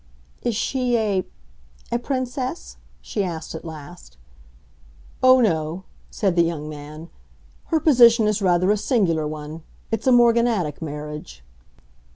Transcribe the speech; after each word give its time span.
"Is 0.41 0.55
she 0.55 0.97
a—a 0.97 1.99
Princess?" 1.99 2.77
she 3.01 3.23
asked 3.23 3.53
at 3.53 3.63
last. 3.63 4.17
"Oh, 5.21 5.39
no," 5.41 5.83
said 6.09 6.35
the 6.35 6.41
young 6.41 6.67
man; 6.67 7.11
"her 7.65 7.79
position 7.79 8.25
is 8.25 8.41
rather 8.41 8.71
a 8.71 8.77
singular 8.77 9.27
one. 9.27 9.61
It's 9.91 10.07
a 10.07 10.11
morganatic 10.11 10.81
marriage." 10.81 11.43